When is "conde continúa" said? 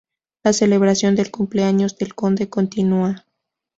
2.15-3.23